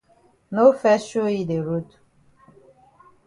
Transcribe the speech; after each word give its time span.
No 0.59 0.63
fes 0.83 1.03
show 1.09 1.27
yi 1.33 1.43
de 1.51 1.59
road. 1.67 1.89